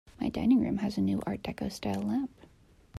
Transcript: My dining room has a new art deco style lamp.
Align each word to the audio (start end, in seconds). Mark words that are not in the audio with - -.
My 0.19 0.29
dining 0.29 0.59
room 0.59 0.77
has 0.77 0.97
a 0.97 1.01
new 1.01 1.21
art 1.27 1.43
deco 1.43 1.71
style 1.71 2.01
lamp. 2.01 2.31